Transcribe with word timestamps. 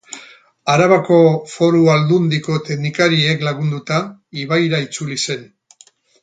Arabako 0.75 1.17
Foru 1.55 1.81
Aldundiko 1.95 2.55
teknikariek 2.71 3.45
lagunduta, 3.49 4.01
ibaira 4.47 4.81
itzuli 4.87 5.21
zen. 5.29 5.47